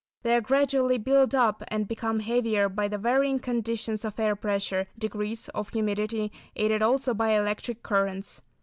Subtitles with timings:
[0.23, 4.87] They are gradually built up and become heavier by the varying conditions of air pressure,
[4.97, 8.41] degrees of humidity, aided also by electric currents.